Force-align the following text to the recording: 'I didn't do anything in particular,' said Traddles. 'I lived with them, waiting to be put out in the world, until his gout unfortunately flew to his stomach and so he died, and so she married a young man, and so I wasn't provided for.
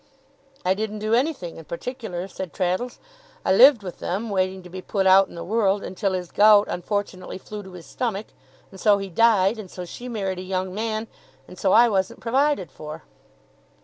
'I 0.65 0.73
didn't 0.73 0.97
do 0.97 1.13
anything 1.13 1.57
in 1.57 1.65
particular,' 1.65 2.27
said 2.27 2.51
Traddles. 2.53 2.97
'I 3.45 3.53
lived 3.53 3.83
with 3.83 3.99
them, 3.99 4.31
waiting 4.31 4.63
to 4.63 4.67
be 4.71 4.81
put 4.81 5.05
out 5.05 5.27
in 5.29 5.35
the 5.35 5.43
world, 5.43 5.83
until 5.83 6.13
his 6.13 6.31
gout 6.31 6.65
unfortunately 6.67 7.37
flew 7.37 7.61
to 7.61 7.73
his 7.73 7.85
stomach 7.85 8.25
and 8.71 8.79
so 8.79 8.97
he 8.97 9.09
died, 9.11 9.59
and 9.59 9.69
so 9.69 9.85
she 9.85 10.09
married 10.09 10.39
a 10.39 10.41
young 10.41 10.73
man, 10.73 11.05
and 11.47 11.59
so 11.59 11.71
I 11.71 11.87
wasn't 11.87 12.19
provided 12.19 12.71
for. 12.71 13.03